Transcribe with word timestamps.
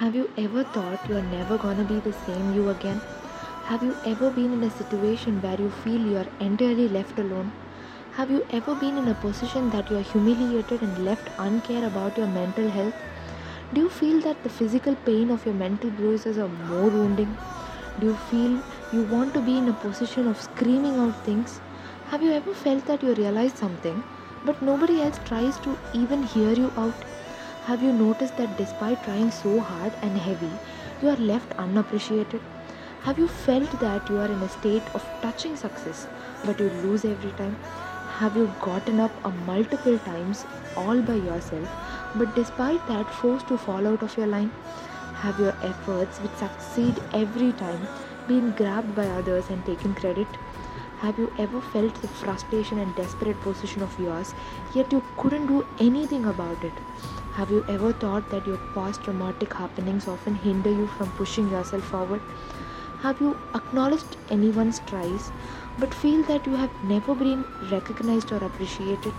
Have 0.00 0.16
you 0.16 0.30
ever 0.38 0.64
thought 0.64 1.06
you're 1.06 1.20
never 1.20 1.58
gonna 1.58 1.84
be 1.84 2.00
the 2.00 2.14
same 2.14 2.54
you 2.54 2.70
again? 2.70 3.02
Have 3.64 3.82
you 3.82 3.98
ever 4.02 4.30
been 4.30 4.54
in 4.54 4.64
a 4.64 4.70
situation 4.70 5.42
where 5.42 5.60
you 5.60 5.68
feel 5.68 6.00
you're 6.00 6.30
entirely 6.40 6.88
left 6.88 7.18
alone? 7.18 7.52
Have 8.12 8.30
you 8.30 8.46
ever 8.48 8.74
been 8.74 8.96
in 8.96 9.08
a 9.08 9.14
position 9.14 9.68
that 9.74 9.90
you're 9.90 10.06
humiliated 10.12 10.80
and 10.80 11.04
left 11.04 11.28
uncare 11.38 11.86
about 11.86 12.16
your 12.16 12.28
mental 12.28 12.70
health? 12.70 12.94
Do 13.74 13.82
you 13.82 13.90
feel 13.90 14.22
that 14.22 14.42
the 14.42 14.48
physical 14.48 14.96
pain 14.96 15.30
of 15.30 15.44
your 15.44 15.54
mental 15.54 15.90
bruises 15.90 16.38
are 16.38 16.48
more 16.48 16.88
wounding? 16.88 17.36
Do 17.98 18.06
you 18.06 18.16
feel 18.16 18.58
you 18.90 19.02
want 19.02 19.34
to 19.34 19.42
be 19.42 19.58
in 19.58 19.68
a 19.68 19.74
position 19.74 20.26
of 20.26 20.40
screaming 20.40 20.98
out 20.98 21.14
things? 21.26 21.60
Have 22.06 22.22
you 22.22 22.32
ever 22.32 22.54
felt 22.54 22.86
that 22.86 23.02
you 23.02 23.12
realize 23.12 23.52
something, 23.52 24.02
but 24.46 24.62
nobody 24.62 25.02
else 25.02 25.20
tries 25.26 25.58
to 25.58 25.76
even 25.92 26.22
hear 26.22 26.52
you 26.52 26.72
out? 26.78 27.09
Have 27.66 27.82
you 27.82 27.92
noticed 27.92 28.38
that 28.38 28.56
despite 28.56 29.02
trying 29.04 29.30
so 29.30 29.60
hard 29.60 29.92
and 30.02 30.16
heavy, 30.16 30.50
you 31.02 31.10
are 31.10 31.16
left 31.16 31.52
unappreciated? 31.58 32.40
Have 33.02 33.18
you 33.18 33.28
felt 33.28 33.70
that 33.80 34.08
you 34.08 34.18
are 34.18 34.30
in 34.32 34.42
a 34.42 34.48
state 34.48 34.82
of 34.94 35.04
touching 35.20 35.56
success, 35.56 36.06
but 36.44 36.58
you 36.58 36.70
lose 36.84 37.04
every 37.04 37.30
time? 37.32 37.56
Have 38.18 38.34
you 38.34 38.50
gotten 38.62 38.98
up 38.98 39.12
a 39.26 39.30
multiple 39.50 39.98
times 39.98 40.46
all 40.74 41.02
by 41.02 41.14
yourself, 41.14 41.68
but 42.16 42.34
despite 42.34 42.86
that 42.88 43.14
forced 43.20 43.46
to 43.48 43.58
fall 43.58 43.86
out 43.86 44.02
of 44.02 44.16
your 44.16 44.26
line? 44.26 44.50
Have 45.22 45.38
your 45.38 45.54
efforts, 45.62 46.18
which 46.18 46.32
succeed 46.32 47.00
every 47.12 47.52
time, 47.52 47.86
been 48.26 48.52
grabbed 48.52 48.94
by 48.96 49.06
others 49.06 49.50
and 49.50 49.64
taken 49.66 49.94
credit? 49.94 50.28
Have 51.00 51.18
you 51.18 51.32
ever 51.38 51.60
felt 51.60 51.94
the 52.02 52.08
frustration 52.08 52.78
and 52.78 52.96
desperate 52.96 53.40
position 53.42 53.82
of 53.82 54.00
yours, 54.00 54.34
yet 54.74 54.90
you 54.90 55.02
couldn't 55.18 55.46
do 55.46 55.66
anything 55.78 56.24
about 56.24 56.64
it? 56.64 56.72
Have 57.34 57.50
you 57.50 57.64
ever 57.68 57.92
thought 57.92 58.28
that 58.30 58.46
your 58.46 58.58
past 58.74 59.04
traumatic 59.04 59.52
happenings 59.54 60.08
often 60.08 60.34
hinder 60.34 60.70
you 60.70 60.86
from 60.88 61.10
pushing 61.12 61.48
yourself 61.48 61.84
forward? 61.84 62.20
Have 63.02 63.20
you 63.20 63.36
acknowledged 63.54 64.16
anyone's 64.30 64.80
tries 64.80 65.30
but 65.78 65.94
feel 65.94 66.22
that 66.24 66.46
you 66.46 66.56
have 66.56 66.70
never 66.84 67.14
been 67.14 67.44
recognized 67.70 68.32
or 68.32 68.44
appreciated? 68.44 69.14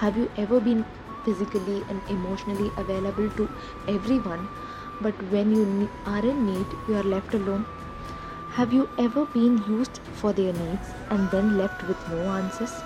Have 0.00 0.16
you 0.16 0.28
ever 0.36 0.60
been 0.60 0.84
physically 1.24 1.84
and 1.88 2.02
emotionally 2.10 2.72
available 2.76 3.30
to 3.30 3.48
everyone 3.86 4.48
but 5.00 5.14
when 5.30 5.54
you 5.54 5.88
are 6.04 6.24
in 6.24 6.46
need, 6.46 6.66
you 6.88 6.96
are 6.96 7.04
left 7.04 7.32
alone? 7.32 7.64
Have 8.56 8.72
you 8.72 8.88
ever 8.98 9.24
been 9.24 9.62
used 9.68 10.00
for 10.14 10.32
their 10.32 10.52
needs 10.52 10.90
and 11.10 11.30
then 11.30 11.56
left 11.56 11.82
with 11.84 12.08
no 12.08 12.28
answers? 12.32 12.82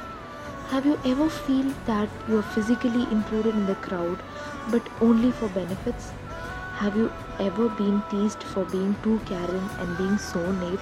Have 0.70 0.84
you 0.84 0.98
ever 1.04 1.28
feel 1.30 1.72
that 1.86 2.08
you 2.28 2.38
are 2.38 2.42
physically 2.54 3.02
included 3.12 3.54
in 3.54 3.66
the 3.66 3.76
crowd 3.76 4.18
but 4.68 4.82
only 5.00 5.30
for 5.30 5.48
benefits? 5.48 6.10
Have 6.78 6.96
you 6.96 7.12
ever 7.38 7.68
been 7.68 8.02
teased 8.10 8.42
for 8.42 8.64
being 8.64 8.96
too 9.04 9.20
caring 9.26 9.68
and 9.78 9.96
being 9.96 10.18
so 10.18 10.40
naive? 10.50 10.80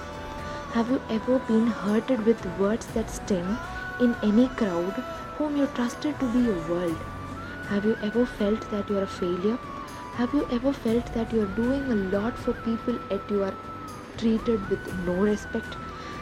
Have 0.73 0.89
you 0.89 0.99
ever 1.11 1.37
been 1.37 1.67
hurted 1.67 2.25
with 2.25 2.43
words 2.57 2.87
that 2.95 3.11
sting 3.11 3.57
in 3.99 4.15
any 4.23 4.47
crowd 4.47 5.03
whom 5.37 5.55
you 5.55 5.67
trusted 5.67 6.19
to 6.19 6.31
be 6.33 6.39
your 6.39 6.67
world? 6.67 6.97
Have 7.67 7.85
you 7.85 7.95
ever 8.01 8.25
felt 8.25 8.69
that 8.71 8.89
you 8.89 8.97
are 8.97 9.03
a 9.03 9.15
failure? 9.19 9.59
Have 10.15 10.33
you 10.33 10.47
ever 10.49 10.73
felt 10.73 11.13
that 11.13 11.31
you 11.31 11.43
are 11.43 11.55
doing 11.61 11.91
a 11.91 11.95
lot 12.17 12.35
for 12.39 12.53
people 12.53 12.97
yet 13.11 13.29
you 13.29 13.43
are 13.43 13.53
treated 14.17 14.67
with 14.71 14.93
no 15.05 15.13
respect? 15.13 15.77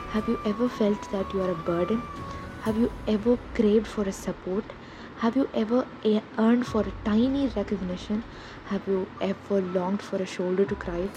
Have 0.09 0.27
you 0.27 0.37
ever 0.43 0.67
felt 0.67 1.09
that 1.11 1.33
you 1.33 1.41
are 1.41 1.51
a 1.51 1.63
burden? 1.71 2.03
Have 2.63 2.77
you 2.77 2.89
ever 3.09 3.37
craved 3.55 3.87
for 3.87 4.03
a 4.03 4.13
support? 4.13 4.63
Have 5.17 5.35
you 5.35 5.49
ever 5.53 5.85
earned 6.37 6.65
for 6.65 6.79
a 6.79 6.93
tiny 7.03 7.47
recognition? 7.57 8.23
Have 8.67 8.87
you 8.87 9.05
ever 9.19 9.59
longed 9.59 10.01
for 10.01 10.15
a 10.15 10.25
shoulder 10.25 10.63
to 10.63 10.75
cry? 10.75 11.09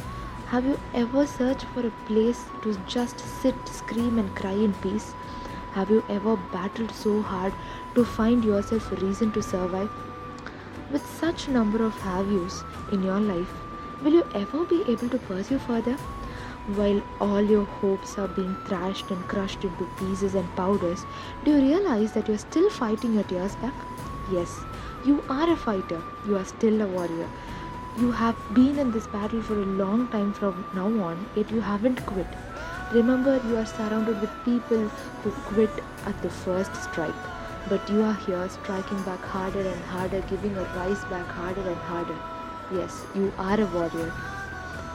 Have 0.48 0.64
you 0.64 0.80
ever 0.92 1.24
searched 1.24 1.66
for 1.66 1.86
a 1.86 1.92
place 2.08 2.40
to 2.64 2.76
just 2.88 3.20
sit, 3.42 3.54
scream, 3.68 4.18
and 4.18 4.34
cry 4.34 4.54
in 4.54 4.74
peace? 4.74 5.12
Have 5.74 5.88
you 5.88 6.02
ever 6.08 6.36
battled 6.52 6.90
so 6.90 7.22
hard 7.22 7.54
to 7.94 8.04
find 8.04 8.44
yourself 8.44 8.90
a 8.90 8.96
reason 8.96 9.30
to 9.30 9.40
survive? 9.40 9.90
With 10.90 11.06
such 11.20 11.46
number 11.46 11.84
of 11.84 11.94
have 12.00 12.28
yous 12.28 12.64
in 12.90 13.04
your 13.04 13.20
life, 13.20 13.54
will 14.02 14.14
you 14.14 14.26
ever 14.34 14.64
be 14.64 14.82
able 14.88 15.08
to 15.10 15.18
pursue 15.30 15.60
further? 15.60 15.96
While 16.74 17.00
all 17.20 17.42
your 17.42 17.64
hopes 17.64 18.18
are 18.18 18.26
being 18.26 18.56
thrashed 18.66 19.12
and 19.12 19.28
crushed 19.28 19.62
into 19.62 19.84
pieces 20.00 20.34
and 20.34 20.48
powders, 20.56 21.06
do 21.44 21.52
you 21.52 21.58
realize 21.58 22.12
that 22.14 22.26
you're 22.26 22.38
still 22.38 22.68
fighting 22.70 23.14
your 23.14 23.22
tears 23.22 23.54
back? 23.56 23.74
Yes, 24.32 24.58
you 25.04 25.22
are 25.28 25.48
a 25.48 25.56
fighter, 25.56 26.02
you 26.26 26.36
are 26.36 26.44
still 26.44 26.82
a 26.82 26.88
warrior. 26.88 27.28
You 27.98 28.10
have 28.10 28.34
been 28.52 28.80
in 28.80 28.90
this 28.90 29.06
battle 29.06 29.42
for 29.42 29.54
a 29.54 29.64
long 29.64 30.08
time 30.08 30.32
from 30.32 30.64
now 30.74 30.88
on, 31.04 31.24
yet 31.36 31.52
you 31.52 31.60
haven't 31.60 32.04
quit. 32.04 32.26
Remember, 32.92 33.40
you 33.46 33.56
are 33.56 33.64
surrounded 33.64 34.20
with 34.20 34.44
people 34.44 34.88
who 35.22 35.30
quit 35.52 35.70
at 36.04 36.20
the 36.20 36.30
first 36.30 36.74
strike, 36.82 37.22
but 37.68 37.88
you 37.88 38.02
are 38.02 38.14
here 38.14 38.48
striking 38.48 39.00
back 39.02 39.24
harder 39.24 39.60
and 39.60 39.84
harder, 39.84 40.20
giving 40.22 40.56
a 40.56 40.64
rise 40.74 41.04
back 41.04 41.28
harder 41.28 41.60
and 41.60 41.80
harder. 41.92 42.18
Yes, 42.72 43.06
you 43.14 43.32
are 43.38 43.60
a 43.60 43.66
warrior. 43.66 44.12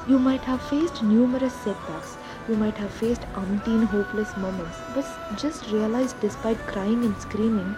You 0.07 0.17
might 0.17 0.41
have 0.41 0.61
faced 0.63 1.03
numerous 1.03 1.53
setbacks. 1.53 2.17
You 2.47 2.55
might 2.55 2.77
have 2.77 2.91
faced 2.91 3.21
umpteen 3.33 3.85
hopeless 3.85 4.35
moments. 4.35 4.77
But 4.95 5.05
just 5.37 5.71
realize 5.71 6.13
despite 6.13 6.57
crying 6.65 7.05
and 7.05 7.15
screaming, 7.21 7.75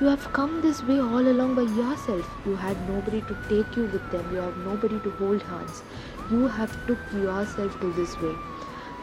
you 0.00 0.06
have 0.06 0.32
come 0.32 0.60
this 0.60 0.82
way 0.84 1.00
all 1.00 1.26
along 1.26 1.56
by 1.56 1.62
yourself. 1.62 2.30
You 2.44 2.54
had 2.54 2.88
nobody 2.88 3.20
to 3.22 3.36
take 3.48 3.76
you 3.76 3.86
with 3.86 4.10
them. 4.12 4.32
You 4.32 4.38
have 4.38 4.56
nobody 4.58 5.00
to 5.00 5.10
hold 5.22 5.42
hands. 5.42 5.82
You 6.30 6.46
have 6.46 6.70
took 6.86 6.98
yourself 7.12 7.80
to 7.80 7.92
this 7.94 8.16
way. 8.20 8.34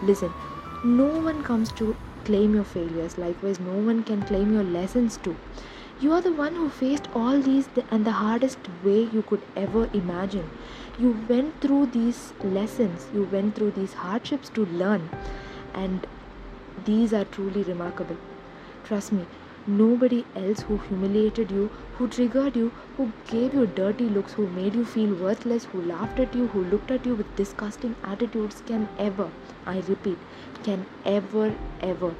Listen, 0.01 0.31
no 0.85 1.07
one 1.07 1.43
comes 1.43 1.71
to 1.73 1.95
claim 2.23 2.53
your 2.55 2.63
failures. 2.63 3.17
Likewise, 3.17 3.59
no 3.59 3.73
one 3.73 4.03
can 4.03 4.21
claim 4.21 4.53
your 4.53 4.63
lessons 4.63 5.17
too. 5.17 5.35
You 6.03 6.11
are 6.11 6.19
the 6.19 6.33
one 6.33 6.55
who 6.55 6.67
faced 6.67 7.07
all 7.15 7.39
these 7.39 7.69
and 7.89 8.05
the 8.05 8.11
hardest 8.11 8.59
way 8.83 9.03
you 9.13 9.21
could 9.21 9.41
ever 9.55 9.89
imagine. 9.93 10.49
You 10.99 11.11
went 11.29 11.61
through 11.61 11.85
these 11.93 12.33
lessons, 12.43 13.07
you 13.13 13.23
went 13.31 13.55
through 13.55 13.71
these 13.71 13.93
hardships 13.93 14.49
to 14.49 14.65
learn, 14.65 15.09
and 15.73 16.05
these 16.83 17.13
are 17.13 17.23
truly 17.23 17.63
remarkable. 17.63 18.17
Trust 18.83 19.13
me, 19.13 19.25
nobody 19.65 20.25
else 20.35 20.63
who 20.63 20.79
humiliated 20.89 21.51
you, 21.51 21.71
who 21.97 22.09
triggered 22.09 22.57
you, 22.57 22.73
who 22.97 23.09
gave 23.29 23.53
you 23.53 23.65
dirty 23.65 24.09
looks, 24.09 24.33
who 24.33 24.47
made 24.49 24.75
you 24.75 24.83
feel 24.83 25.15
worthless, 25.15 25.63
who 25.71 25.81
laughed 25.83 26.19
at 26.19 26.35
you, 26.35 26.47
who 26.47 26.65
looked 26.65 26.91
at 26.91 27.05
you 27.05 27.15
with 27.15 27.33
disgusting 27.37 27.95
attitudes 28.03 28.61
can 28.65 28.89
ever, 28.99 29.31
I 29.65 29.79
repeat, 29.87 30.17
can 30.63 30.85
ever, 31.05 31.55
ever 31.79 32.13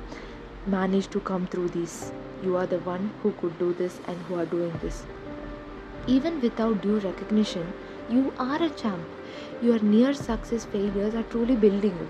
manage 0.66 1.10
to 1.10 1.20
come 1.20 1.48
through 1.48 1.68
these. 1.68 2.14
You 2.44 2.58
are 2.58 2.66
the 2.66 2.80
one 2.80 3.12
who 3.22 3.32
could 3.32 3.58
do 3.58 3.74
this 3.74 4.00
and 4.06 4.18
who 4.24 4.38
are 4.40 4.46
doing 4.46 4.74
this. 4.82 5.04
Even 6.08 6.42
without 6.42 6.82
due 6.82 7.00
recognition, 7.00 7.72
you 8.10 8.34
are 8.38 8.62
a 8.62 8.70
champ. 8.70 9.04
Your 9.62 9.80
near 9.80 10.14
success 10.14 10.66
failures 10.66 11.16
are 11.16 11.24
truly 11.24 11.56
building 11.56 11.96
you. 12.02 12.10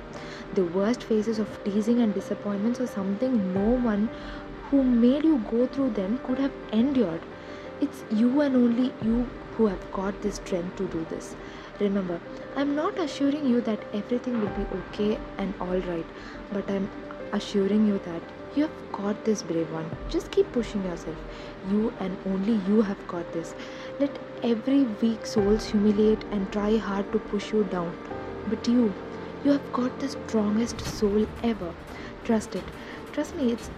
The 0.56 0.66
worst 0.66 1.04
phases 1.04 1.38
of 1.38 1.64
teasing 1.64 2.02
and 2.02 2.16
disappointments 2.16 2.80
are 2.80 2.88
something 2.88 3.54
no 3.54 3.70
one 3.90 4.10
who 4.70 4.84
made 4.84 5.24
you 5.24 5.38
go 5.52 5.68
through 5.68 5.92
them 5.92 6.20
could 6.24 6.40
have 6.40 6.52
endured. 6.72 7.22
It's 7.80 8.04
you 8.10 8.42
and 8.42 8.56
only 8.56 8.92
you 9.04 9.28
who 9.56 9.68
have 9.68 9.92
got 9.92 10.20
the 10.24 10.32
strength 10.32 10.78
to 10.78 10.88
do 10.88 11.06
this. 11.12 11.36
Remember, 11.80 12.20
I'm 12.56 12.76
not 12.76 12.98
assuring 12.98 13.46
you 13.46 13.62
that 13.62 13.84
everything 13.94 14.42
will 14.42 14.56
be 14.58 14.66
okay 14.80 15.20
and 15.38 15.54
alright, 15.62 16.06
but 16.52 16.70
I'm 16.72 16.90
assuring 17.34 17.86
you 17.88 18.00
that 18.06 18.22
you 18.56 18.64
have 18.64 18.92
got 18.92 19.26
this, 19.26 19.42
brave 19.42 19.72
one. 19.74 19.90
Just 20.10 20.30
keep 20.32 20.52
pushing 20.52 20.84
yourself. 20.86 21.16
You 21.72 21.92
and 22.00 22.16
only 22.28 22.54
you 22.68 22.82
have 22.82 23.08
got 23.08 23.34
this. 23.34 23.56
Let 24.00 24.20
every 24.44 24.84
weak 25.02 25.26
souls 25.26 25.66
humiliate 25.66 26.24
and 26.32 26.52
try 26.52 26.78
hard 26.78 27.12
to 27.14 27.20
push 27.20 27.52
you 27.52 27.64
down. 27.64 27.98
But 28.48 28.68
you, 28.68 28.94
you 29.44 29.52
have 29.52 29.74
got 29.74 30.00
the 30.00 30.10
strongest 30.10 30.82
soul 30.82 31.26
ever. 31.42 31.74
Trust 32.24 32.56
it. 32.56 32.64
Trust 33.12 33.36
me, 33.36 33.52
it's 33.52 33.72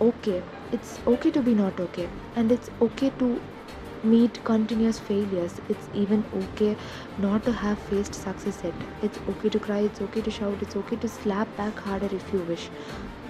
okay. 0.00 0.42
It's 0.70 0.98
okay 1.06 1.30
to 1.30 1.40
be 1.40 1.54
not 1.54 1.80
okay. 1.80 2.08
And 2.36 2.52
it's 2.52 2.70
okay 2.82 3.10
to 3.18 3.40
meet 4.02 4.42
continuous 4.44 4.98
failures. 4.98 5.60
It's 5.68 5.88
even 5.94 6.24
okay 6.34 6.76
not 7.18 7.44
to 7.44 7.52
have 7.52 7.78
faced 7.78 8.14
success 8.14 8.60
yet. 8.64 8.74
It's 9.02 9.18
okay 9.28 9.48
to 9.50 9.58
cry, 9.58 9.80
it's 9.80 10.00
okay 10.00 10.20
to 10.22 10.30
shout, 10.30 10.58
it's 10.60 10.76
okay 10.76 10.96
to 10.96 11.08
slap 11.08 11.54
back 11.56 11.78
harder 11.78 12.14
if 12.14 12.32
you 12.32 12.40
wish. 12.40 12.68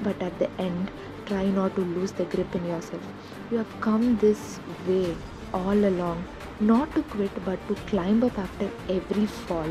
But 0.02 0.20
at 0.22 0.38
the 0.38 0.50
end, 0.58 0.90
try 1.26 1.46
not 1.46 1.74
to 1.76 1.82
lose 1.82 2.12
the 2.12 2.24
grip 2.24 2.54
in 2.54 2.66
yourself. 2.66 3.02
You 3.50 3.58
have 3.58 3.80
come 3.80 4.16
this 4.18 4.60
way 4.86 5.16
all 5.52 5.84
along, 5.92 6.24
not 6.60 6.94
to 6.94 7.02
quit 7.02 7.44
but 7.44 7.66
to 7.68 7.74
climb 7.86 8.22
up 8.22 8.38
after 8.38 8.70
every 8.88 9.26
fall. 9.26 9.68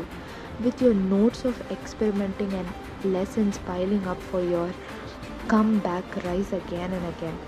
With 0.62 0.82
your 0.82 0.94
notes 0.94 1.44
of 1.44 1.70
experimenting 1.70 2.52
and 2.52 2.68
lessons 3.04 3.58
piling 3.58 4.06
up 4.06 4.20
for 4.20 4.42
your 4.42 4.70
come 5.48 5.78
back, 5.80 6.04
rise 6.24 6.52
again 6.52 6.92
and 6.92 7.06
again. 7.14 7.38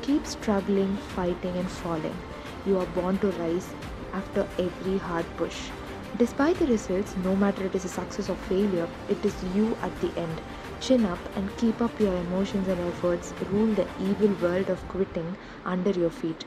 Keep 0.00 0.26
struggling, 0.26 0.96
fighting, 1.14 1.56
and 1.56 1.70
falling. 1.70 2.16
You 2.64 2.78
are 2.78 2.86
born 2.86 3.18
to 3.18 3.30
rise 3.32 3.68
after 4.12 4.46
every 4.58 4.98
hard 4.98 5.26
push. 5.36 5.70
Despite 6.18 6.58
the 6.58 6.66
results, 6.66 7.16
no 7.24 7.34
matter 7.34 7.64
it 7.64 7.74
is 7.74 7.84
a 7.84 7.88
success 7.88 8.28
or 8.28 8.36
failure, 8.36 8.88
it 9.08 9.24
is 9.24 9.34
you 9.54 9.76
at 9.82 9.98
the 10.00 10.12
end. 10.20 10.40
Chin 10.80 11.04
up 11.04 11.18
and 11.36 11.56
keep 11.56 11.80
up 11.80 11.98
your 11.98 12.14
emotions 12.14 12.68
and 12.68 12.80
efforts. 12.80 13.32
Rule 13.50 13.74
the 13.74 13.86
evil 14.00 14.34
world 14.42 14.68
of 14.68 14.86
quitting 14.88 15.36
under 15.64 15.90
your 15.90 16.10
feet. 16.10 16.44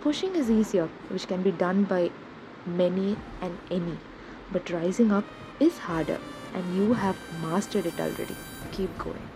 Pushing 0.00 0.36
is 0.36 0.50
easier, 0.50 0.88
which 1.08 1.26
can 1.26 1.42
be 1.42 1.50
done 1.50 1.84
by 1.84 2.10
many 2.66 3.16
and 3.40 3.58
any. 3.70 3.98
But 4.52 4.70
rising 4.70 5.10
up 5.10 5.24
is 5.58 5.78
harder, 5.78 6.20
and 6.54 6.76
you 6.76 6.92
have 6.92 7.16
mastered 7.42 7.86
it 7.86 7.98
already. 7.98 8.36
Keep 8.72 8.96
going. 8.98 9.27